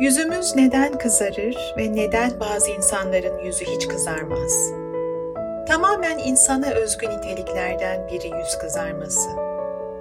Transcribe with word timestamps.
Yüzümüz 0.00 0.56
neden 0.56 0.98
kızarır 0.98 1.74
ve 1.76 1.92
neden 1.94 2.30
bazı 2.40 2.70
insanların 2.70 3.38
yüzü 3.38 3.64
hiç 3.64 3.88
kızarmaz? 3.88 4.72
Tamamen 5.68 6.18
insana 6.18 6.66
özgü 6.70 7.08
niteliklerden 7.08 8.08
biri 8.08 8.38
yüz 8.38 8.58
kızarması. 8.58 9.30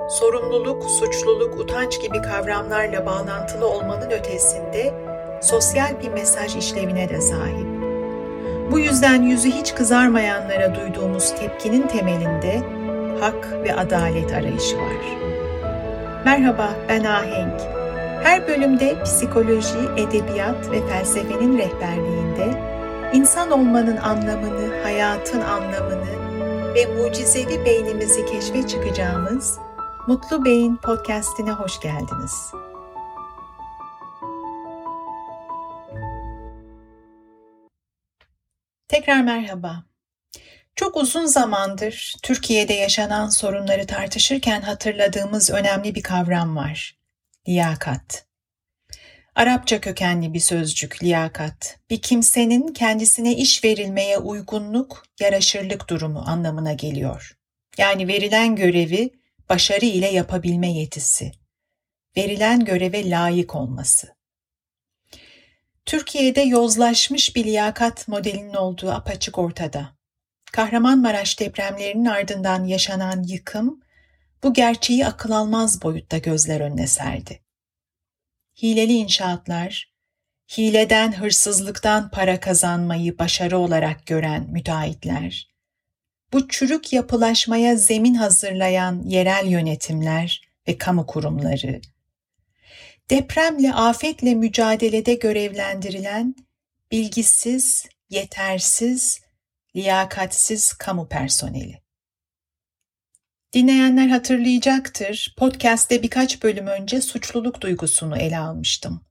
Sorumluluk, 0.09 0.83
suçluluk, 0.83 1.59
utanç 1.59 2.01
gibi 2.01 2.21
kavramlarla 2.21 3.05
bağlantılı 3.05 3.67
olmanın 3.67 4.09
ötesinde 4.09 4.93
sosyal 5.41 6.02
bir 6.04 6.09
mesaj 6.09 6.55
işlevine 6.55 7.09
de 7.09 7.21
sahip. 7.21 7.68
Bu 8.71 8.79
yüzden 8.79 9.21
yüzü 9.21 9.52
hiç 9.52 9.75
kızarmayanlara 9.75 10.75
duyduğumuz 10.75 11.36
tepkinin 11.36 11.88
temelinde 11.88 12.61
hak 13.20 13.52
ve 13.63 13.75
adalet 13.75 14.34
arayışı 14.34 14.77
var. 14.77 15.18
Merhaba, 16.25 16.70
ben 16.89 17.04
Ahenk. 17.04 17.79
Her 18.23 18.47
bölümde 18.47 19.04
psikoloji, 19.04 19.79
edebiyat 19.97 20.71
ve 20.71 20.88
felsefenin 20.88 21.57
rehberliğinde 21.57 22.70
insan 23.13 23.52
olmanın 23.52 23.98
anlamını, 23.98 24.84
hayatın 24.84 25.41
anlamını 25.41 26.30
ve 26.75 26.85
mucizevi 26.85 27.66
beynimizi 27.66 28.25
keşfe 28.25 28.67
çıkacağımız 28.67 29.59
Mutlu 30.08 30.45
Beyin 30.45 30.75
podcast'ine 30.75 31.52
hoş 31.52 31.80
geldiniz. 31.80 32.52
Tekrar 38.88 39.23
merhaba. 39.23 39.83
Çok 40.75 40.97
uzun 40.97 41.25
zamandır 41.25 42.16
Türkiye'de 42.23 42.73
yaşanan 42.73 43.30
sorunları 43.30 43.88
tartışırken 43.88 44.61
hatırladığımız 44.61 45.49
önemli 45.49 45.95
bir 45.95 46.03
kavram 46.03 46.55
var 46.55 46.98
liyakat. 47.48 48.25
Arapça 49.35 49.81
kökenli 49.81 50.34
bir 50.34 50.39
sözcük 50.39 51.03
liyakat. 51.03 51.80
Bir 51.89 52.02
kimsenin 52.02 52.67
kendisine 52.73 53.36
iş 53.36 53.64
verilmeye 53.64 54.17
uygunluk, 54.17 55.05
yaraşırlık 55.19 55.89
durumu 55.89 56.19
anlamına 56.19 56.73
geliyor. 56.73 57.38
Yani 57.77 58.08
verilen 58.08 58.55
görevi 58.55 59.09
başarı 59.49 59.86
ile 59.86 60.08
yapabilme 60.08 60.72
yetisi. 60.72 61.31
Verilen 62.17 62.66
göreve 62.66 63.09
layık 63.09 63.55
olması. 63.55 64.16
Türkiye'de 65.86 66.42
yozlaşmış 66.42 67.36
bir 67.36 67.45
liyakat 67.45 68.08
modelinin 68.08 68.53
olduğu 68.53 68.92
apaçık 68.92 69.38
ortada. 69.38 69.89
Kahramanmaraş 70.52 71.39
depremlerinin 71.39 72.05
ardından 72.05 72.64
yaşanan 72.64 73.23
yıkım 73.23 73.81
bu 74.44 74.54
gerçeği 74.54 75.06
akıl 75.06 75.32
almaz 75.32 75.82
boyutta 75.82 76.18
gözler 76.18 76.59
önüne 76.59 76.88
serdi. 76.88 77.42
Hileli 78.62 78.94
inşaatlar, 78.94 79.94
hileden 80.58 81.12
hırsızlıktan 81.12 82.12
para 82.12 82.40
kazanmayı 82.40 83.20
başarı 83.20 83.58
olarak 83.58 84.06
gören 84.06 84.48
müteahhitler, 84.52 85.50
bu 86.34 86.48
çürük 86.48 86.94
yapılaşmaya 86.94 87.76
zemin 87.76 88.14
hazırlayan 88.14 89.02
yerel 89.06 89.48
yönetimler 89.48 90.42
ve 90.67 90.78
kamu 90.78 91.06
kurumları, 91.06 91.82
depremle, 93.10 93.73
afetle 93.73 94.36
mücadelede 94.36 95.14
görevlendirilen 95.14 96.36
bilgisiz, 96.92 97.86
yetersiz, 98.10 99.22
liyakatsiz 99.76 100.73
kamu 100.73 101.08
personeli. 101.08 101.89
Dinleyenler 103.53 104.08
hatırlayacaktır. 104.08 105.36
Podcast'te 105.38 106.03
birkaç 106.03 106.44
bölüm 106.44 106.67
önce 106.67 107.02
suçluluk 107.02 107.61
duygusunu 107.61 108.17
ele 108.17 108.38
almıştım. 108.38 109.05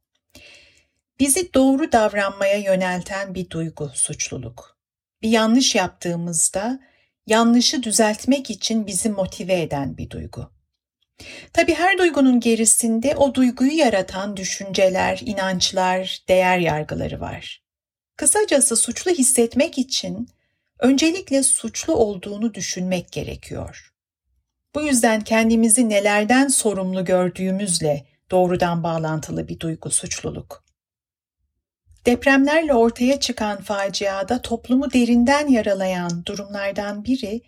Bizi 1.20 1.54
doğru 1.54 1.92
davranmaya 1.92 2.56
yönelten 2.56 3.34
bir 3.34 3.50
duygu 3.50 3.90
suçluluk. 3.94 4.78
Bir 5.22 5.28
yanlış 5.28 5.74
yaptığımızda 5.74 6.80
yanlışı 7.26 7.82
düzeltmek 7.82 8.50
için 8.50 8.86
bizi 8.86 9.10
motive 9.10 9.60
eden 9.60 9.96
bir 9.96 10.10
duygu. 10.10 10.52
Tabi 11.52 11.74
her 11.74 11.98
duygunun 11.98 12.40
gerisinde 12.40 13.16
o 13.16 13.34
duyguyu 13.34 13.76
yaratan 13.76 14.36
düşünceler, 14.36 15.20
inançlar, 15.26 16.18
değer 16.28 16.58
yargıları 16.58 17.20
var. 17.20 17.62
Kısacası 18.16 18.76
suçlu 18.76 19.10
hissetmek 19.10 19.78
için 19.78 20.28
öncelikle 20.78 21.42
suçlu 21.42 21.94
olduğunu 21.94 22.54
düşünmek 22.54 23.12
gerekiyor. 23.12 23.94
Bu 24.74 24.82
yüzden 24.82 25.20
kendimizi 25.20 25.88
nelerden 25.88 26.48
sorumlu 26.48 27.04
gördüğümüzle 27.04 28.06
doğrudan 28.30 28.82
bağlantılı 28.82 29.48
bir 29.48 29.60
duygu 29.60 29.90
suçluluk. 29.90 30.64
Depremlerle 32.06 32.74
ortaya 32.74 33.20
çıkan 33.20 33.60
faciada 33.60 34.42
toplumu 34.42 34.92
derinden 34.92 35.48
yaralayan 35.48 36.24
durumlardan 36.26 37.04
biri, 37.04 37.42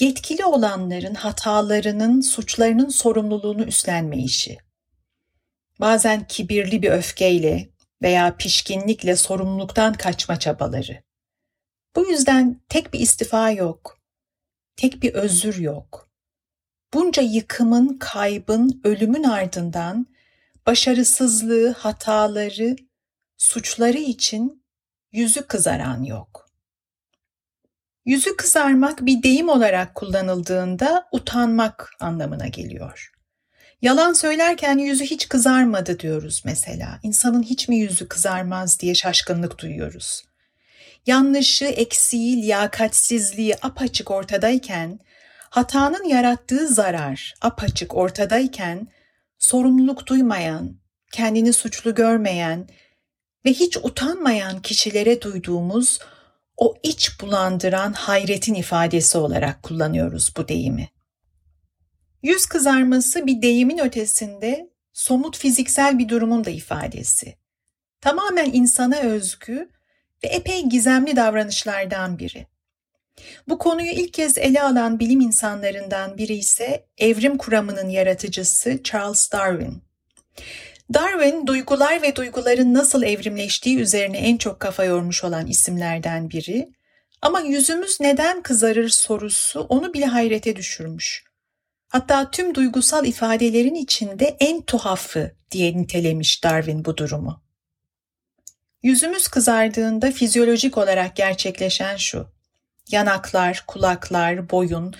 yetkili 0.00 0.44
olanların 0.44 1.14
hatalarının, 1.14 2.20
suçlarının 2.20 2.88
sorumluluğunu 2.88 3.64
üstlenme 3.64 4.18
işi. 4.18 4.58
Bazen 5.80 6.26
kibirli 6.26 6.82
bir 6.82 6.90
öfkeyle 6.90 7.68
veya 8.02 8.36
pişkinlikle 8.36 9.16
sorumluluktan 9.16 9.92
kaçma 9.92 10.38
çabaları. 10.38 11.02
Bu 11.96 12.10
yüzden 12.10 12.60
tek 12.68 12.92
bir 12.92 13.00
istifa 13.00 13.50
yok, 13.50 13.98
tek 14.76 15.02
bir 15.02 15.14
özür 15.14 15.56
yok 15.56 16.07
bunca 16.94 17.22
yıkımın, 17.22 17.98
kaybın, 17.98 18.80
ölümün 18.84 19.24
ardından 19.24 20.06
başarısızlığı, 20.66 21.72
hataları, 21.72 22.76
suçları 23.36 23.98
için 23.98 24.64
yüzü 25.12 25.42
kızaran 25.42 26.02
yok. 26.02 26.48
Yüzü 28.04 28.36
kızarmak 28.36 29.06
bir 29.06 29.22
deyim 29.22 29.48
olarak 29.48 29.94
kullanıldığında 29.94 31.08
utanmak 31.12 31.90
anlamına 32.00 32.46
geliyor. 32.46 33.12
Yalan 33.82 34.12
söylerken 34.12 34.78
yüzü 34.78 35.04
hiç 35.04 35.28
kızarmadı 35.28 35.98
diyoruz 35.98 36.42
mesela. 36.44 37.00
İnsanın 37.02 37.42
hiç 37.42 37.68
mi 37.68 37.76
yüzü 37.76 38.08
kızarmaz 38.08 38.80
diye 38.80 38.94
şaşkınlık 38.94 39.58
duyuyoruz. 39.58 40.24
Yanlışı, 41.06 41.64
eksiği, 41.64 42.42
liyakatsizliği 42.42 43.56
apaçık 43.62 44.10
ortadayken 44.10 45.00
hatanın 45.50 46.04
yarattığı 46.04 46.68
zarar 46.68 47.34
apaçık 47.40 47.94
ortadayken 47.94 48.88
sorumluluk 49.38 50.06
duymayan, 50.06 50.76
kendini 51.12 51.52
suçlu 51.52 51.94
görmeyen 51.94 52.68
ve 53.44 53.50
hiç 53.50 53.76
utanmayan 53.76 54.62
kişilere 54.62 55.22
duyduğumuz 55.22 55.98
o 56.56 56.74
iç 56.82 57.20
bulandıran 57.20 57.92
hayretin 57.92 58.54
ifadesi 58.54 59.18
olarak 59.18 59.62
kullanıyoruz 59.62 60.32
bu 60.36 60.48
deyimi. 60.48 60.88
Yüz 62.22 62.46
kızarması 62.46 63.26
bir 63.26 63.42
deyimin 63.42 63.78
ötesinde 63.78 64.70
somut 64.92 65.38
fiziksel 65.38 65.98
bir 65.98 66.08
durumun 66.08 66.44
da 66.44 66.50
ifadesi. 66.50 67.38
Tamamen 68.00 68.52
insana 68.52 68.96
özgü 68.98 69.70
ve 70.24 70.28
epey 70.28 70.68
gizemli 70.68 71.16
davranışlardan 71.16 72.18
biri. 72.18 72.46
Bu 73.48 73.58
konuyu 73.58 73.90
ilk 73.90 74.14
kez 74.14 74.38
ele 74.38 74.62
alan 74.62 74.98
bilim 74.98 75.20
insanlarından 75.20 76.18
biri 76.18 76.34
ise 76.34 76.86
evrim 76.98 77.38
kuramının 77.38 77.88
yaratıcısı 77.88 78.82
Charles 78.82 79.32
Darwin. 79.32 79.82
Darwin, 80.94 81.46
duygular 81.46 82.02
ve 82.02 82.16
duyguların 82.16 82.74
nasıl 82.74 83.02
evrimleştiği 83.02 83.78
üzerine 83.78 84.18
en 84.18 84.36
çok 84.36 84.60
kafa 84.60 84.84
yormuş 84.84 85.24
olan 85.24 85.46
isimlerden 85.46 86.30
biri. 86.30 86.72
Ama 87.22 87.40
yüzümüz 87.40 88.00
neden 88.00 88.42
kızarır 88.42 88.88
sorusu 88.88 89.60
onu 89.60 89.94
bile 89.94 90.06
hayrete 90.06 90.56
düşürmüş. 90.56 91.24
Hatta 91.88 92.30
tüm 92.30 92.54
duygusal 92.54 93.06
ifadelerin 93.06 93.74
içinde 93.74 94.36
en 94.40 94.62
tuhafı 94.62 95.32
diye 95.50 95.76
nitelemiş 95.76 96.44
Darwin 96.44 96.84
bu 96.84 96.96
durumu. 96.96 97.42
Yüzümüz 98.82 99.28
kızardığında 99.28 100.10
fizyolojik 100.10 100.78
olarak 100.78 101.16
gerçekleşen 101.16 101.96
şu 101.96 102.37
yanaklar, 102.92 103.64
kulaklar, 103.66 104.50
boyun 104.50 104.94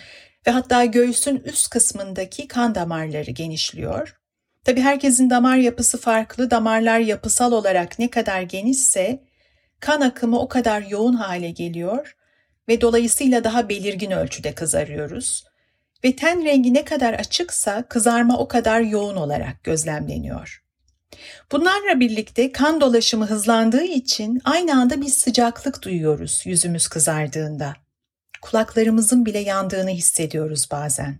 ve 0.46 0.50
hatta 0.50 0.84
göğsün 0.84 1.36
üst 1.36 1.70
kısmındaki 1.70 2.48
kan 2.48 2.74
damarları 2.74 3.30
genişliyor. 3.30 4.18
Tabi 4.64 4.80
herkesin 4.80 5.30
damar 5.30 5.56
yapısı 5.56 5.98
farklı, 5.98 6.50
damarlar 6.50 6.98
yapısal 6.98 7.52
olarak 7.52 7.98
ne 7.98 8.10
kadar 8.10 8.42
genişse 8.42 9.22
kan 9.80 10.00
akımı 10.00 10.40
o 10.40 10.48
kadar 10.48 10.82
yoğun 10.82 11.14
hale 11.14 11.50
geliyor 11.50 12.16
ve 12.68 12.80
dolayısıyla 12.80 13.44
daha 13.44 13.68
belirgin 13.68 14.10
ölçüde 14.10 14.54
kızarıyoruz. 14.54 15.44
Ve 16.04 16.16
ten 16.16 16.44
rengi 16.44 16.74
ne 16.74 16.84
kadar 16.84 17.14
açıksa 17.14 17.88
kızarma 17.88 18.38
o 18.38 18.48
kadar 18.48 18.80
yoğun 18.80 19.16
olarak 19.16 19.64
gözlemleniyor. 19.64 20.67
Bunlarla 21.52 22.00
birlikte 22.00 22.52
kan 22.52 22.80
dolaşımı 22.80 23.26
hızlandığı 23.26 23.84
için 23.84 24.40
aynı 24.44 24.80
anda 24.80 25.00
bir 25.00 25.08
sıcaklık 25.08 25.82
duyuyoruz 25.82 26.42
yüzümüz 26.44 26.88
kızardığında. 26.88 27.74
Kulaklarımızın 28.42 29.26
bile 29.26 29.38
yandığını 29.38 29.90
hissediyoruz 29.90 30.68
bazen. 30.70 31.18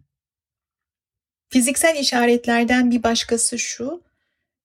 Fiziksel 1.49 1.97
işaretlerden 1.97 2.91
bir 2.91 3.03
başkası 3.03 3.59
şu, 3.59 4.03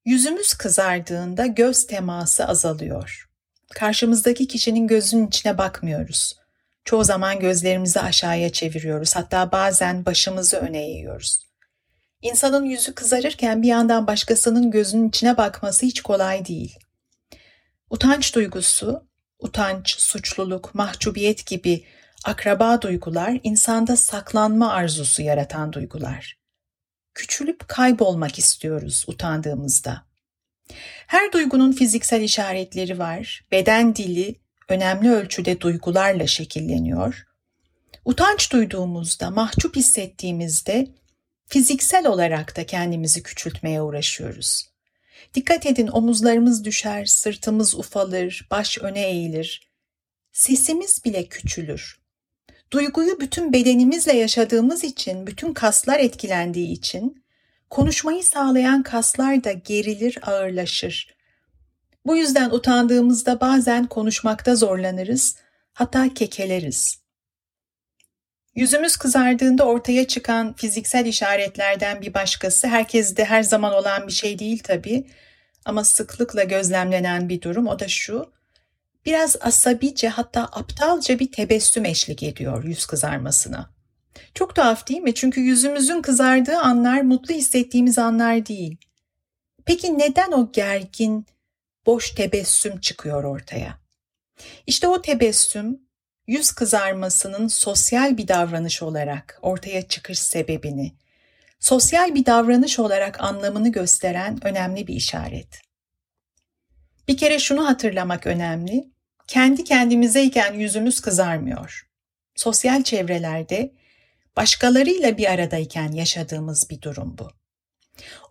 Yüzümüz 0.05 0.53
kızardığında 0.53 1.45
göz 1.45 1.87
teması 1.87 2.47
azalıyor. 2.47 3.29
Karşımızdaki 3.73 4.47
kişinin 4.47 4.87
gözünün 4.87 5.27
içine 5.27 5.57
bakmıyoruz. 5.57 6.39
Çoğu 6.85 7.03
zaman 7.03 7.39
gözlerimizi 7.39 7.99
aşağıya 7.99 8.51
çeviriyoruz. 8.51 9.15
Hatta 9.15 9.51
bazen 9.51 10.05
başımızı 10.05 10.57
öne 10.57 10.85
eğiyoruz. 10.85 11.39
İnsanın 12.23 12.65
yüzü 12.65 12.95
kızarırken 12.95 13.61
bir 13.61 13.67
yandan 13.67 14.07
başkasının 14.07 14.71
gözünün 14.71 15.09
içine 15.09 15.37
bakması 15.37 15.85
hiç 15.85 16.01
kolay 16.01 16.45
değil. 16.45 16.79
Utanç 17.89 18.35
duygusu, 18.35 19.07
utanç, 19.39 19.95
suçluluk, 19.99 20.75
mahcubiyet 20.75 21.45
gibi 21.45 21.85
akraba 22.25 22.81
duygular 22.81 23.39
insanda 23.43 23.97
saklanma 23.97 24.71
arzusu 24.71 25.21
yaratan 25.21 25.73
duygular. 25.73 26.37
Küçülüp 27.13 27.67
kaybolmak 27.67 28.39
istiyoruz 28.39 29.05
utandığımızda. 29.07 30.05
Her 31.07 31.31
duygunun 31.31 31.71
fiziksel 31.71 32.21
işaretleri 32.21 32.99
var. 32.99 33.45
Beden 33.51 33.95
dili 33.95 34.35
önemli 34.69 35.11
ölçüde 35.11 35.61
duygularla 35.61 36.27
şekilleniyor. 36.27 37.23
Utanç 38.05 38.51
duyduğumuzda, 38.51 39.31
mahcup 39.31 39.75
hissettiğimizde 39.75 40.87
fiziksel 41.45 42.07
olarak 42.07 42.57
da 42.57 42.65
kendimizi 42.65 43.23
küçültmeye 43.23 43.81
uğraşıyoruz. 43.81 44.73
Dikkat 45.33 45.65
edin 45.65 45.87
omuzlarımız 45.87 46.65
düşer, 46.65 47.05
sırtımız 47.05 47.75
ufalır, 47.75 48.47
baş 48.51 48.77
öne 48.77 49.09
eğilir. 49.09 49.71
Sesimiz 50.31 51.05
bile 51.05 51.25
küçülür. 51.25 51.99
Duyguyu 52.71 53.19
bütün 53.19 53.53
bedenimizle 53.53 54.13
yaşadığımız 54.13 54.83
için, 54.83 55.27
bütün 55.27 55.53
kaslar 55.53 55.99
etkilendiği 55.99 56.71
için 56.71 57.23
konuşmayı 57.69 58.23
sağlayan 58.23 58.83
kaslar 58.83 59.43
da 59.43 59.51
gerilir, 59.51 60.17
ağırlaşır. 60.21 61.15
Bu 62.05 62.15
yüzden 62.17 62.49
utandığımızda 62.49 63.41
bazen 63.41 63.87
konuşmakta 63.87 64.55
zorlanırız, 64.55 65.35
hatta 65.73 66.13
kekeleriz. 66.13 67.02
Yüzümüz 68.55 68.97
kızardığında 68.97 69.65
ortaya 69.65 70.07
çıkan 70.07 70.53
fiziksel 70.53 71.05
işaretlerden 71.05 72.01
bir 72.01 72.13
başkası 72.13 72.67
herkeste 72.67 73.25
her 73.25 73.43
zaman 73.43 73.73
olan 73.73 74.07
bir 74.07 74.11
şey 74.11 74.39
değil 74.39 74.59
tabii 74.63 75.07
ama 75.65 75.83
sıklıkla 75.83 76.43
gözlemlenen 76.43 77.29
bir 77.29 77.41
durum 77.41 77.67
o 77.67 77.79
da 77.79 77.87
şu. 77.87 78.33
Biraz 79.05 79.35
asabice 79.41 80.09
hatta 80.09 80.43
aptalca 80.43 81.19
bir 81.19 81.31
tebessüm 81.31 81.85
eşlik 81.85 82.23
ediyor 82.23 82.63
yüz 82.63 82.85
kızarmasına. 82.85 83.73
Çok 84.33 84.55
tuhaf 84.55 84.87
değil 84.87 85.01
mi? 85.01 85.13
Çünkü 85.13 85.41
yüzümüzün 85.41 86.01
kızardığı 86.01 86.57
anlar 86.57 87.01
mutlu 87.01 87.33
hissettiğimiz 87.33 87.97
anlar 87.99 88.45
değil. 88.45 88.77
Peki 89.65 89.99
neden 89.99 90.31
o 90.31 90.51
gergin, 90.51 91.25
boş 91.85 92.11
tebessüm 92.11 92.79
çıkıyor 92.79 93.23
ortaya? 93.23 93.79
İşte 94.67 94.87
o 94.87 95.01
tebessüm 95.01 95.82
yüz 96.27 96.51
kızarmasının 96.51 97.47
sosyal 97.47 98.17
bir 98.17 98.27
davranış 98.27 98.81
olarak 98.81 99.39
ortaya 99.41 99.87
çıkış 99.87 100.19
sebebini, 100.19 100.93
sosyal 101.59 102.15
bir 102.15 102.25
davranış 102.25 102.79
olarak 102.79 103.21
anlamını 103.21 103.71
gösteren 103.71 104.45
önemli 104.45 104.87
bir 104.87 104.95
işaret. 104.95 105.61
Bir 107.07 107.17
kere 107.17 107.39
şunu 107.39 107.67
hatırlamak 107.67 108.27
önemli. 108.27 108.93
Kendi 109.27 109.63
kendimizeyken 109.63 110.53
yüzümüz 110.53 110.99
kızarmıyor. 110.99 111.87
Sosyal 112.35 112.83
çevrelerde 112.83 113.73
başkalarıyla 114.37 115.17
bir 115.17 115.31
aradayken 115.31 115.91
yaşadığımız 115.91 116.69
bir 116.69 116.81
durum 116.81 117.17
bu. 117.17 117.31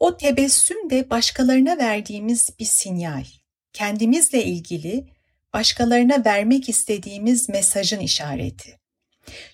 O 0.00 0.16
tebessüm 0.16 0.90
de 0.90 1.10
başkalarına 1.10 1.78
verdiğimiz 1.78 2.50
bir 2.58 2.64
sinyal. 2.64 3.24
Kendimizle 3.72 4.44
ilgili 4.44 5.06
başkalarına 5.54 6.24
vermek 6.24 6.68
istediğimiz 6.68 7.48
mesajın 7.48 8.00
işareti. 8.00 8.78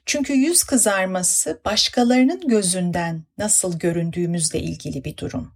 Çünkü 0.07 0.33
yüz 0.33 0.65
kızarması 0.65 1.61
başkalarının 1.65 2.49
gözünden 2.49 3.25
nasıl 3.39 3.79
göründüğümüzle 3.79 4.61
ilgili 4.61 5.05
bir 5.05 5.17
durum. 5.17 5.55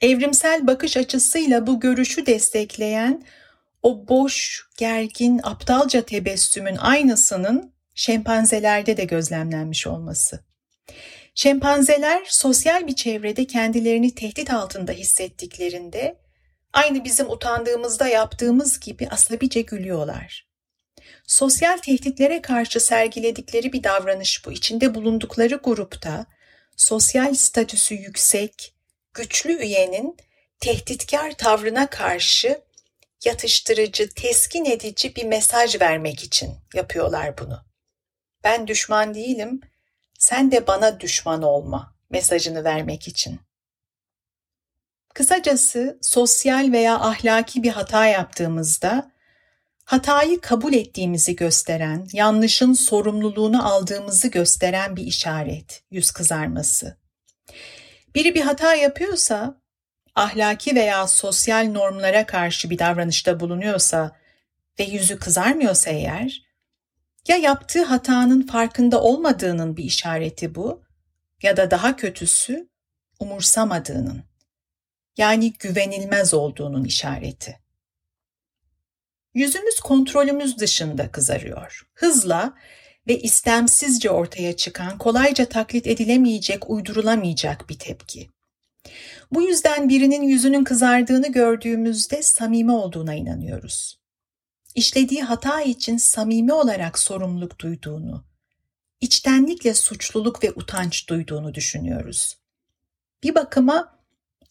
Evrimsel 0.00 0.66
bakış 0.66 0.96
açısıyla 0.96 1.66
bu 1.66 1.80
görüşü 1.80 2.26
destekleyen 2.26 3.22
o 3.82 4.08
boş, 4.08 4.66
gergin, 4.76 5.40
aptalca 5.42 6.02
tebessümün 6.02 6.76
aynısının 6.76 7.72
şempanzelerde 7.94 8.96
de 8.96 9.04
gözlemlenmiş 9.04 9.86
olması. 9.86 10.40
Şempanzeler 11.34 12.22
sosyal 12.28 12.86
bir 12.86 12.94
çevrede 12.94 13.46
kendilerini 13.46 14.14
tehdit 14.14 14.50
altında 14.50 14.92
hissettiklerinde 14.92 16.18
aynı 16.72 17.04
bizim 17.04 17.30
utandığımızda 17.30 18.08
yaptığımız 18.08 18.80
gibi 18.80 19.08
asabice 19.08 19.60
gülüyorlar. 19.60 20.46
Sosyal 21.26 21.76
tehditlere 21.76 22.42
karşı 22.42 22.80
sergiledikleri 22.80 23.72
bir 23.72 23.84
davranış 23.84 24.46
bu. 24.46 24.52
İçinde 24.52 24.94
bulundukları 24.94 25.54
grupta 25.54 26.26
sosyal 26.76 27.34
statüsü 27.34 27.94
yüksek, 27.94 28.74
güçlü 29.14 29.52
üyenin 29.62 30.16
tehditkar 30.60 31.32
tavrına 31.32 31.90
karşı 31.90 32.60
yatıştırıcı, 33.24 34.08
teskin 34.14 34.64
edici 34.64 35.16
bir 35.16 35.24
mesaj 35.24 35.80
vermek 35.80 36.24
için 36.24 36.54
yapıyorlar 36.74 37.38
bunu. 37.38 37.64
Ben 38.44 38.66
düşman 38.66 39.14
değilim, 39.14 39.60
sen 40.18 40.52
de 40.52 40.66
bana 40.66 41.00
düşman 41.00 41.42
olma 41.42 41.94
mesajını 42.10 42.64
vermek 42.64 43.08
için. 43.08 43.40
Kısacası 45.16 45.98
sosyal 46.02 46.72
veya 46.72 47.00
ahlaki 47.00 47.62
bir 47.62 47.70
hata 47.70 48.06
yaptığımızda 48.06 49.10
hatayı 49.84 50.40
kabul 50.40 50.72
ettiğimizi 50.72 51.36
gösteren, 51.36 52.06
yanlışın 52.12 52.72
sorumluluğunu 52.72 53.68
aldığımızı 53.68 54.28
gösteren 54.28 54.96
bir 54.96 55.02
işaret, 55.02 55.82
yüz 55.90 56.10
kızarması. 56.10 56.96
Biri 58.14 58.34
bir 58.34 58.40
hata 58.40 58.74
yapıyorsa, 58.74 59.60
ahlaki 60.14 60.74
veya 60.74 61.06
sosyal 61.06 61.64
normlara 61.64 62.26
karşı 62.26 62.70
bir 62.70 62.78
davranışta 62.78 63.40
bulunuyorsa 63.40 64.16
ve 64.78 64.84
yüzü 64.84 65.18
kızarmıyorsa 65.18 65.90
eğer, 65.90 66.42
ya 67.28 67.36
yaptığı 67.36 67.84
hatanın 67.84 68.46
farkında 68.46 69.02
olmadığının 69.02 69.76
bir 69.76 69.84
işareti 69.84 70.54
bu 70.54 70.82
ya 71.42 71.56
da 71.56 71.70
daha 71.70 71.96
kötüsü 71.96 72.68
umursamadığının 73.20 74.35
yani 75.16 75.52
güvenilmez 75.52 76.34
olduğunun 76.34 76.84
işareti. 76.84 77.58
Yüzümüz 79.34 79.80
kontrolümüz 79.80 80.58
dışında 80.58 81.12
kızarıyor. 81.12 81.88
Hızla 81.94 82.54
ve 83.08 83.18
istemsizce 83.18 84.10
ortaya 84.10 84.56
çıkan, 84.56 84.98
kolayca 84.98 85.44
taklit 85.44 85.86
edilemeyecek, 85.86 86.70
uydurulamayacak 86.70 87.68
bir 87.68 87.78
tepki. 87.78 88.30
Bu 89.32 89.42
yüzden 89.42 89.88
birinin 89.88 90.22
yüzünün 90.22 90.64
kızardığını 90.64 91.32
gördüğümüzde 91.32 92.22
samimi 92.22 92.72
olduğuna 92.72 93.14
inanıyoruz. 93.14 94.00
İşlediği 94.74 95.22
hata 95.22 95.62
için 95.62 95.96
samimi 95.96 96.52
olarak 96.52 96.98
sorumluluk 96.98 97.58
duyduğunu, 97.58 98.24
içtenlikle 99.00 99.74
suçluluk 99.74 100.44
ve 100.44 100.52
utanç 100.52 101.08
duyduğunu 101.08 101.54
düşünüyoruz. 101.54 102.38
Bir 103.22 103.34
bakıma 103.34 103.95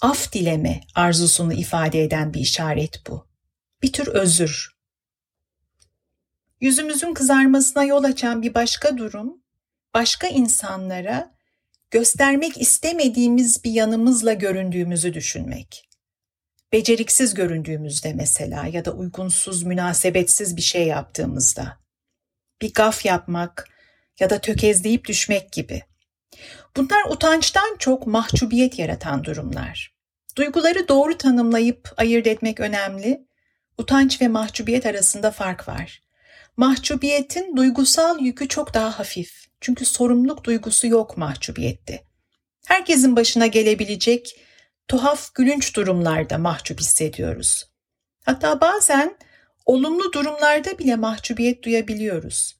af 0.02 0.34
dileme 0.34 0.82
arzusunu 0.96 1.54
ifade 1.54 2.04
eden 2.04 2.34
bir 2.34 2.40
işaret 2.40 3.02
bu. 3.08 3.28
Bir 3.82 3.94
tür 3.94 4.08
özür, 4.08 4.76
Yüzümüzün 6.62 7.14
kızarmasına 7.14 7.84
yol 7.84 8.04
açan 8.04 8.42
bir 8.42 8.54
başka 8.54 8.98
durum, 8.98 9.44
başka 9.94 10.28
insanlara 10.28 11.36
göstermek 11.92 12.62
istemediğimiz 12.62 13.64
bir 13.64 13.72
yanımızla 13.72 14.34
göründüğümüzü 14.34 15.14
düşünmek. 15.14 15.90
Beceriksiz 16.74 17.34
göründüğümüzde 17.34 18.14
mesela 18.14 18.68
ya 18.68 18.86
da 18.86 18.92
uygunsuz, 18.92 19.64
münasebetsiz 19.64 20.58
bir 20.58 20.62
şey 20.62 20.88
yaptığımızda. 20.88 21.78
Bir 22.62 22.74
gaf 22.74 23.06
yapmak 23.06 23.70
ya 24.20 24.30
da 24.30 24.42
tökezleyip 24.42 25.08
düşmek 25.08 25.52
gibi. 25.52 25.82
Bunlar 26.78 27.06
utançtan 27.10 27.76
çok 27.80 28.08
mahcubiyet 28.08 28.80
yaratan 28.80 29.24
durumlar. 29.24 29.96
Duyguları 30.38 30.88
doğru 30.88 31.18
tanımlayıp 31.18 31.94
ayırt 31.98 32.28
etmek 32.28 32.60
önemli. 32.60 33.28
Utanç 33.78 34.22
ve 34.22 34.28
mahcubiyet 34.28 34.86
arasında 34.86 35.32
fark 35.32 35.68
var. 35.68 36.02
Mahcubiyetin 36.58 37.58
duygusal 37.58 38.20
yükü 38.20 38.48
çok 38.48 38.74
daha 38.74 39.00
hafif. 39.00 39.46
Çünkü 39.62 39.86
sorumluluk 39.86 40.44
duygusu 40.44 40.88
yok 40.88 41.18
mahcubiyette. 41.18 42.04
Herkesin 42.68 43.16
başına 43.16 43.48
gelebilecek 43.48 44.42
tuhaf 44.88 45.34
gülünç 45.34 45.76
durumlarda 45.76 46.38
mahcup 46.38 46.80
hissediyoruz. 46.80 47.66
Hatta 48.26 48.62
bazen 48.62 49.18
olumlu 49.66 50.14
durumlarda 50.14 50.80
bile 50.80 50.96
mahcubiyet 50.96 51.64
duyabiliyoruz. 51.64 52.56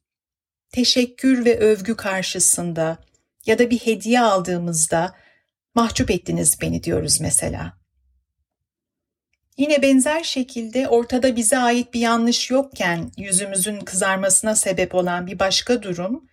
Teşekkür 0.72 1.46
ve 1.46 1.60
övgü 1.60 1.96
karşısında 1.96 2.98
ya 3.46 3.60
da 3.60 3.70
bir 3.70 3.80
hediye 3.80 4.22
aldığımızda 4.22 5.16
Mahcup 5.76 6.12
ettiniz 6.12 6.62
beni 6.62 6.84
diyoruz 6.84 7.22
mesela. 7.22 7.78
Yine 9.58 9.82
benzer 9.82 10.24
şekilde 10.24 10.88
ortada 10.88 11.36
bize 11.36 11.58
ait 11.58 11.94
bir 11.94 12.00
yanlış 12.00 12.52
yokken 12.52 13.12
yüzümüzün 13.18 13.80
kızarmasına 13.80 14.56
sebep 14.56 14.96
olan 14.96 15.28
bir 15.28 15.40
başka 15.40 15.84
durum, 15.84 16.30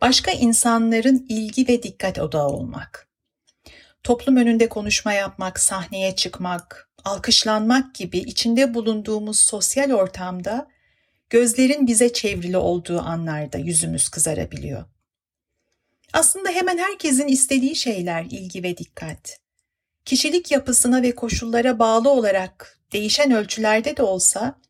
başka 0.00 0.30
insanların 0.30 1.26
ilgi 1.28 1.68
ve 1.68 1.82
dikkat 1.82 2.18
odağı 2.18 2.48
olmak. 2.48 3.08
Toplum 4.02 4.36
önünde 4.36 4.68
konuşma 4.68 5.12
yapmak, 5.12 5.60
sahneye 5.60 6.16
çıkmak, 6.16 6.90
alkışlanmak 7.04 7.94
gibi 7.94 8.18
içinde 8.18 8.74
bulunduğumuz 8.74 9.40
sosyal 9.40 9.92
ortamda 9.92 10.68
gözlerin 11.30 11.86
bize 11.86 12.12
çevrili 12.12 12.56
olduğu 12.56 13.00
anlarda 13.00 13.58
yüzümüz 13.58 14.08
kızarabiliyor. 14.08 14.93
Aslında 16.14 16.50
hemen 16.50 16.78
herkesin 16.78 17.28
istediği 17.28 17.76
şeyler 17.76 18.24
ilgi 18.24 18.62
ve 18.62 18.76
dikkat. 18.76 19.40
Kişilik 20.04 20.50
yapısına 20.50 21.02
ve 21.02 21.14
koşullara 21.14 21.78
bağlı 21.78 22.10
olarak 22.10 22.78
değişen 22.92 23.32
ölçülerde 23.32 23.96
de 23.96 24.02
olsa 24.02 24.60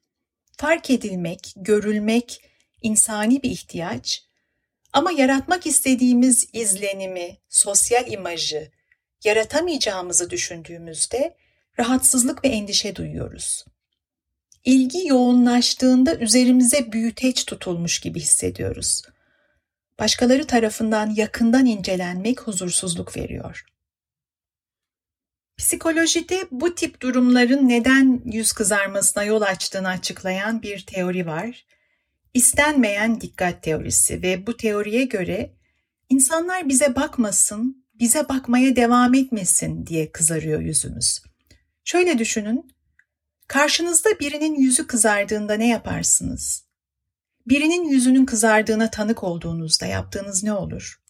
fark 0.56 0.90
edilmek, 0.90 1.52
görülmek 1.56 2.42
insani 2.82 3.42
bir 3.42 3.50
ihtiyaç 3.50 4.24
ama 4.92 5.12
yaratmak 5.12 5.66
istediğimiz 5.66 6.48
izlenimi, 6.52 7.36
sosyal 7.48 8.12
imajı 8.12 8.70
yaratamayacağımızı 9.24 10.30
düşündüğümüzde 10.30 11.36
rahatsızlık 11.78 12.44
ve 12.44 12.48
endişe 12.48 12.96
duyuyoruz. 12.96 13.64
İlgi 14.64 15.06
yoğunlaştığında 15.06 16.14
üzerimize 16.14 16.92
büyüteç 16.92 17.44
tutulmuş 17.44 18.00
gibi 18.00 18.20
hissediyoruz. 18.20 19.02
Başkaları 19.98 20.46
tarafından 20.46 21.10
yakından 21.10 21.66
incelenmek 21.66 22.40
huzursuzluk 22.40 23.16
veriyor. 23.16 23.64
Psikolojide 25.56 26.44
bu 26.50 26.74
tip 26.74 27.00
durumların 27.00 27.68
neden 27.68 28.22
yüz 28.24 28.52
kızarmasına 28.52 29.24
yol 29.24 29.42
açtığını 29.42 29.88
açıklayan 29.88 30.62
bir 30.62 30.86
teori 30.86 31.26
var. 31.26 31.66
İstenmeyen 32.34 33.20
dikkat 33.20 33.62
teorisi 33.62 34.22
ve 34.22 34.46
bu 34.46 34.56
teoriye 34.56 35.04
göre 35.04 35.54
insanlar 36.08 36.68
bize 36.68 36.96
bakmasın, 36.96 37.86
bize 37.94 38.28
bakmaya 38.28 38.76
devam 38.76 39.14
etmesin 39.14 39.86
diye 39.86 40.12
kızarıyor 40.12 40.60
yüzümüz. 40.60 41.22
Şöyle 41.84 42.18
düşünün, 42.18 42.74
karşınızda 43.48 44.10
birinin 44.20 44.54
yüzü 44.54 44.86
kızardığında 44.86 45.54
ne 45.54 45.68
yaparsınız? 45.68 46.63
Birinin 47.46 47.88
yüzünün 47.88 48.26
kızardığına 48.26 48.90
tanık 48.90 49.24
olduğunuzda 49.24 49.86
yaptığınız 49.86 50.42
ne 50.42 50.52
olur? 50.52 51.00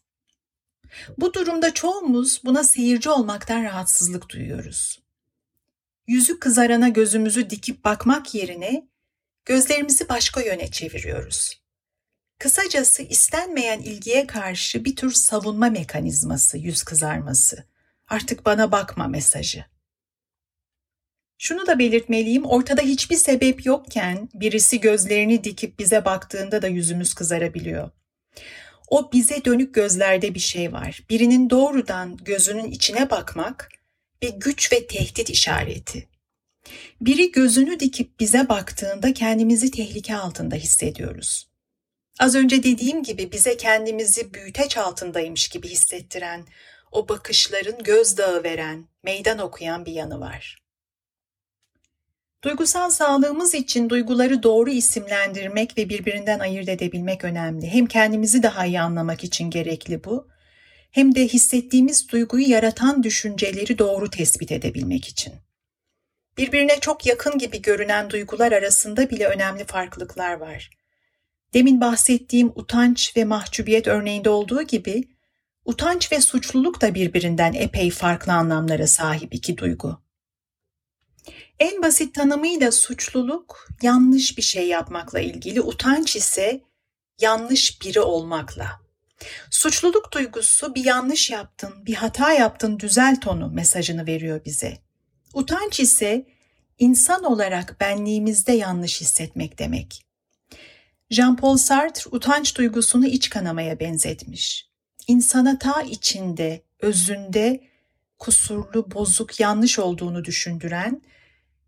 Bu 1.19 1.35
durumda 1.35 1.75
çoğumuz 1.75 2.41
buna 2.45 2.65
seyirci 2.65 3.11
olmaktan 3.11 3.65
rahatsızlık 3.65 4.29
duyuyoruz. 4.29 5.03
Yüzü 6.07 6.39
kızarana 6.41 6.89
gözümüzü 6.89 7.51
dikip 7.51 7.85
bakmak 7.85 8.35
yerine 8.35 8.89
gözlerimizi 9.45 10.09
başka 10.09 10.41
yöne 10.41 10.71
çeviriyoruz. 10.71 11.65
Kısacası 12.39 13.03
istenmeyen 13.03 13.81
ilgiye 13.81 14.27
karşı 14.27 14.85
bir 14.85 14.97
tür 14.97 15.13
savunma 15.13 15.71
mekanizması, 15.71 16.59
yüz 16.59 16.83
kızarması. 16.83 17.65
Artık 18.09 18.47
bana 18.47 18.73
bakma 18.73 19.09
mesajı. 19.09 19.65
Şunu 21.39 21.67
da 21.67 21.79
belirtmeliyim, 21.79 22.45
ortada 22.45 22.83
hiçbir 22.83 23.17
sebep 23.17 23.67
yokken 23.67 24.29
birisi 24.35 24.81
gözlerini 24.81 25.45
dikip 25.45 25.79
bize 25.79 26.05
baktığında 26.05 26.63
da 26.63 26.69
yüzümüz 26.69 27.15
kızarabiliyor. 27.15 27.91
O 28.89 29.13
bize 29.13 29.45
dönük 29.45 29.75
gözlerde 29.75 30.35
bir 30.35 30.41
şey 30.41 30.73
var. 30.73 31.01
Birinin 31.11 31.51
doğrudan 31.51 32.17
gözünün 32.17 32.71
içine 32.71 33.11
bakmak 33.11 33.69
bir 34.23 34.35
güç 34.35 34.73
ve 34.73 34.87
tehdit 34.87 35.31
işareti. 35.31 36.09
Biri 37.01 37.33
gözünü 37.33 37.81
dikip 37.81 38.21
bize 38.21 38.49
baktığında 38.49 39.15
kendimizi 39.15 39.71
tehlike 39.71 40.17
altında 40.17 40.55
hissediyoruz. 40.55 41.49
Az 42.19 42.35
önce 42.35 42.63
dediğim 42.63 43.03
gibi 43.03 43.33
bize 43.33 43.57
kendimizi 43.57 44.35
büyüteç 44.35 44.77
altındaymış 44.77 45.49
gibi 45.49 45.69
hissettiren, 45.69 46.47
o 46.93 47.09
bakışların 47.09 47.83
gözdağı 47.83 48.45
veren, 48.45 48.89
meydan 49.03 49.39
okuyan 49.39 49.87
bir 49.87 49.93
yanı 49.93 50.21
var. 50.21 50.64
Duygusal 52.45 52.91
sağlığımız 52.91 53.55
için 53.55 53.91
duyguları 53.91 54.43
doğru 54.43 54.71
isimlendirmek 54.71 55.79
ve 55.79 55.89
birbirinden 55.89 56.39
ayırt 56.39 56.69
edebilmek 56.69 57.25
önemli. 57.25 57.67
Hem 57.67 57.87
kendimizi 57.87 58.43
daha 58.43 58.67
iyi 58.67 58.81
anlamak 58.81 59.25
için 59.25 59.51
gerekli 59.51 60.05
bu, 60.05 60.29
hem 60.91 61.15
de 61.15 61.29
hissettiğimiz 61.29 62.09
duyguyu 62.09 62.51
yaratan 62.51 63.03
düşünceleri 63.03 63.79
doğru 63.79 64.11
tespit 64.11 64.53
edebilmek 64.53 65.09
için. 65.09 65.35
Birbirine 66.39 66.81
çok 66.81 67.07
yakın 67.07 67.39
gibi 67.39 67.63
görünen 67.63 68.11
duygular 68.11 68.53
arasında 68.53 69.11
bile 69.11 69.27
önemli 69.27 69.65
farklılıklar 69.65 70.35
var. 70.35 70.71
Demin 71.55 71.81
bahsettiğim 71.81 72.53
utanç 72.55 73.17
ve 73.17 73.25
mahcubiyet 73.25 73.89
örneğinde 73.89 74.31
olduğu 74.31 74.63
gibi, 74.63 75.05
utanç 75.65 76.13
ve 76.13 76.21
suçluluk 76.21 76.81
da 76.81 76.95
birbirinden 76.95 77.53
epey 77.53 77.91
farklı 77.91 78.33
anlamlara 78.33 78.87
sahip 78.87 79.35
iki 79.35 79.59
duygu. 79.59 80.04
En 81.59 81.83
basit 81.83 82.15
tanımıyla 82.15 82.73
suçluluk 82.73 83.69
yanlış 83.83 84.39
bir 84.39 84.43
şey 84.43 84.69
yapmakla 84.69 85.21
ilgili, 85.21 85.61
utanç 85.61 86.17
ise 86.17 86.61
yanlış 87.21 87.83
biri 87.83 88.01
olmakla. 88.01 88.81
Suçluluk 89.51 90.13
duygusu 90.13 90.75
bir 90.75 90.85
yanlış 90.85 91.31
yaptın, 91.31 91.87
bir 91.87 91.95
hata 91.95 92.33
yaptın, 92.33 92.79
düzelt 92.79 93.27
onu 93.27 93.51
mesajını 93.51 94.07
veriyor 94.07 94.45
bize. 94.45 94.79
Utanç 95.35 95.81
ise 95.81 96.27
insan 96.79 97.25
olarak 97.25 97.81
benliğimizde 97.81 98.53
yanlış 98.53 99.01
hissetmek 99.01 99.59
demek. 99.59 100.05
Jean-Paul 101.11 101.59
Sartre 101.59 102.11
utanç 102.11 102.57
duygusunu 102.57 103.07
iç 103.07 103.31
kanamaya 103.31 103.81
benzetmiş. 103.81 104.69
İnsana 105.07 105.59
ta 105.59 105.83
içinde, 105.83 106.65
özünde 106.81 107.65
kusurlu, 108.19 108.91
bozuk, 108.91 109.41
yanlış 109.41 109.79
olduğunu 109.79 110.25
düşündüren 110.25 111.03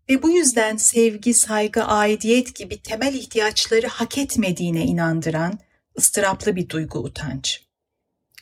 ve 0.09 0.23
bu 0.23 0.29
yüzden 0.29 0.77
sevgi, 0.77 1.33
saygı, 1.33 1.83
aidiyet 1.83 2.55
gibi 2.55 2.81
temel 2.81 3.13
ihtiyaçları 3.13 3.87
hak 3.87 4.17
etmediğine 4.17 4.83
inandıran 4.83 5.59
ıstıraplı 5.97 6.55
bir 6.55 6.69
duygu 6.69 6.99
utanç. 6.99 7.61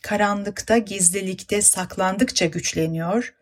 Karanlıkta, 0.01 0.77
gizlilikte 0.77 1.61
saklandıkça 1.61 2.45
güçleniyor 2.45 3.33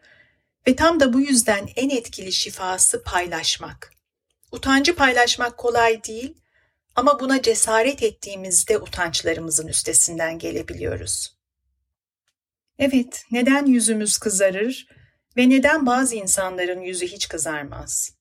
ve 0.67 0.75
tam 0.75 0.99
da 0.99 1.13
bu 1.13 1.21
yüzden 1.21 1.69
en 1.75 1.89
etkili 1.89 2.31
şifası 2.31 3.03
paylaşmak. 3.03 3.93
Utancı 4.51 4.95
paylaşmak 4.95 5.57
kolay 5.57 6.03
değil 6.03 6.33
ama 6.95 7.19
buna 7.19 7.41
cesaret 7.41 8.03
ettiğimizde 8.03 8.77
utançlarımızın 8.77 9.67
üstesinden 9.67 10.39
gelebiliyoruz. 10.39 11.37
Evet, 12.79 13.25
neden 13.31 13.65
yüzümüz 13.65 14.17
kızarır 14.17 14.87
ve 15.37 15.49
neden 15.49 15.85
bazı 15.85 16.15
insanların 16.15 16.81
yüzü 16.81 17.07
hiç 17.07 17.27
kızarmaz? 17.27 18.13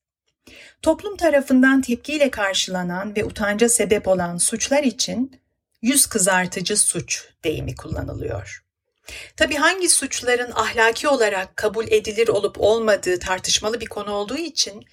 Toplum 0.81 1.17
tarafından 1.17 1.81
tepkiyle 1.81 2.31
karşılanan 2.31 3.15
ve 3.15 3.25
utanca 3.25 3.69
sebep 3.69 4.07
olan 4.07 4.37
suçlar 4.37 4.83
için 4.83 5.41
yüz 5.81 6.05
kızartıcı 6.05 6.77
suç 6.77 7.27
deyimi 7.43 7.75
kullanılıyor. 7.75 8.63
Tabi 9.37 9.55
hangi 9.55 9.89
suçların 9.89 10.51
ahlaki 10.51 11.07
olarak 11.07 11.57
kabul 11.57 11.87
edilir 11.87 12.27
olup 12.27 12.61
olmadığı 12.61 13.19
tartışmalı 13.19 13.81
bir 13.81 13.85
konu 13.85 14.11
olduğu 14.11 14.37
için 14.37 14.85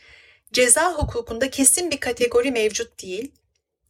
ceza 0.52 0.92
hukukunda 0.92 1.50
kesin 1.50 1.90
bir 1.90 2.00
kategori 2.00 2.50
mevcut 2.50 3.02
değil 3.02 3.32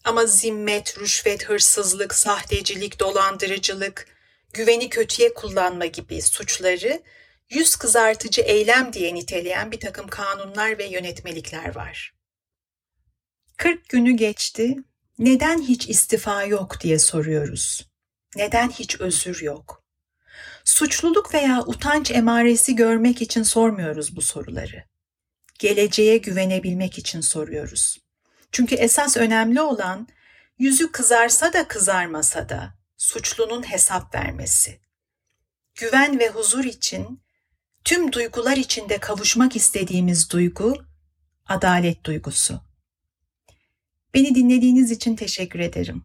ama 0.05 0.27
zimmet, 0.27 0.99
rüşvet, 0.99 1.45
hırsızlık, 1.45 2.15
sahtecilik, 2.15 3.01
dolandırıcılık, 3.01 4.07
güveni 4.53 4.89
kötüye 4.89 5.35
kullanma 5.35 5.87
gibi 5.87 6.23
suçları 6.23 7.03
yüz 7.51 7.77
kızartıcı 7.77 8.41
eylem 8.41 8.93
diye 8.93 9.15
niteleyen 9.15 9.73
bir 9.73 9.81
takım 9.81 10.09
kanunlar 10.09 10.79
ve 10.79 10.85
yönetmelikler 10.85 11.75
var. 11.75 12.15
40 13.57 13.89
günü 13.89 14.13
geçti, 14.13 14.77
neden 15.19 15.63
hiç 15.63 15.89
istifa 15.89 16.45
yok 16.45 16.81
diye 16.81 16.99
soruyoruz. 16.99 17.91
Neden 18.37 18.71
hiç 18.71 19.01
özür 19.01 19.43
yok? 19.43 19.85
Suçluluk 20.65 21.35
veya 21.35 21.63
utanç 21.67 22.11
emaresi 22.11 22.77
görmek 22.77 23.23
için 23.23 23.43
sormuyoruz 23.43 24.17
bu 24.17 24.23
soruları. 24.23 24.85
Geleceğe 25.59 26.17
güvenebilmek 26.17 26.99
için 26.99 27.21
soruyoruz. 27.21 27.99
Çünkü 28.53 28.75
esas 28.75 29.17
önemli 29.17 29.61
olan 29.61 30.09
yüzü 30.59 30.93
kızarsa 30.93 31.53
da 31.53 31.69
kızarmasa 31.69 32.49
da 32.49 32.75
suçlunun 32.97 33.71
hesap 33.71 34.15
vermesi. 34.15 34.81
Güven 35.75 36.19
ve 36.19 36.29
huzur 36.29 36.65
için 36.65 37.23
tüm 37.85 38.13
duygular 38.13 38.57
içinde 38.57 38.99
kavuşmak 38.99 39.57
istediğimiz 39.57 40.31
duygu 40.31 40.75
adalet 41.47 42.05
duygusu. 42.05 42.61
Beni 44.15 44.35
dinlediğiniz 44.35 44.91
için 44.91 45.17
teşekkür 45.17 45.59
ederim. 45.59 46.05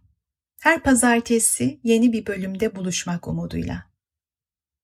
Her 0.61 0.83
pazartesi 0.83 1.79
yeni 1.83 2.13
bir 2.13 2.25
bölümde 2.25 2.75
buluşmak 2.75 3.27
umuduyla. 3.27 3.94